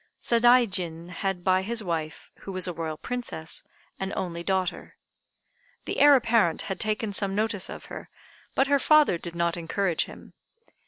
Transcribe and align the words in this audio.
Sadaijin 0.19 1.09
had 1.11 1.43
by 1.43 1.61
his 1.61 1.83
wife, 1.83 2.31
who 2.39 2.51
was 2.51 2.67
a 2.67 2.73
Royal 2.73 2.97
Princess, 2.97 3.63
an 3.99 4.11
only 4.15 4.43
daughter. 4.43 4.97
The 5.85 5.99
Heir 5.99 6.15
apparent 6.15 6.63
had 6.63 6.79
taken 6.79 7.13
some 7.13 7.35
notice 7.35 7.69
of 7.69 7.85
her, 7.85 8.09
but 8.55 8.65
her 8.65 8.79
father 8.79 9.19
did 9.19 9.35
not 9.35 9.57
encourage 9.57 10.05
him. 10.05 10.33